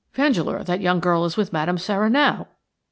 [0.15, 2.47] Vandeleur, that young girl is with Madame Sara now."